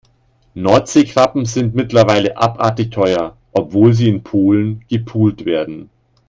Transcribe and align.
Nordseekrabben 0.55 1.45
sind 1.45 1.75
mittlerweile 1.75 2.35
abartig 2.35 2.89
teuer, 2.89 3.37
obwohl 3.51 3.93
sie 3.93 4.09
in 4.09 4.23
Polen 4.23 4.83
gepult 4.89 5.45
werden. 5.45 5.91